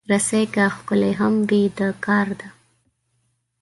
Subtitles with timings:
[0.09, 2.47] رسۍ که ښکلې هم وي، د کار ده.